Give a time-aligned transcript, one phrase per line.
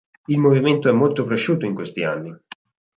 [0.25, 2.35] Il movimento è molto cresciuto in questi anni.